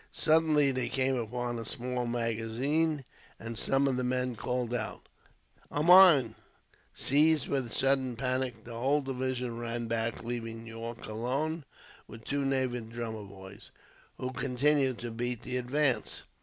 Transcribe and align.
Suddenly 0.09 0.71
they 0.71 0.89
came 0.89 1.15
upon 1.15 1.59
a 1.59 1.63
small 1.63 2.07
magazine, 2.07 3.05
and 3.39 3.55
some 3.55 3.87
of 3.87 3.97
the 3.97 4.03
men 4.03 4.35
called 4.35 4.73
out, 4.73 5.07
"A 5.69 5.83
mine!" 5.83 6.33
Seized 6.91 7.47
with 7.47 7.67
a 7.67 7.69
sudden 7.69 8.15
panic, 8.15 8.63
the 8.63 8.73
whole 8.73 9.01
division 9.01 9.59
ran 9.59 9.85
back, 9.85 10.23
leaving 10.23 10.65
Yorke 10.65 11.05
alone 11.05 11.65
with 12.07 12.23
two 12.25 12.43
native 12.43 12.89
drummer 12.89 13.25
boys, 13.25 13.69
who 14.17 14.31
continued 14.33 14.97
to 14.97 15.11
beat 15.11 15.43
the 15.43 15.57
advance. 15.57 16.23